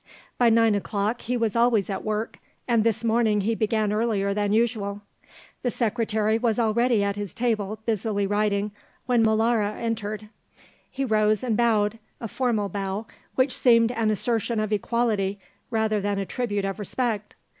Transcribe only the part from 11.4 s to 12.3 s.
and bowed, a